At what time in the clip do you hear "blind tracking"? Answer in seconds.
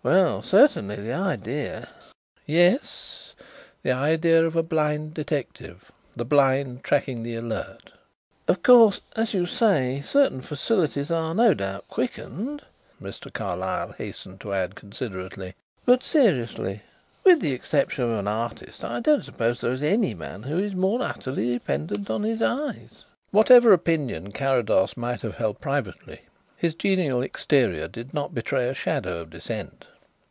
6.24-7.24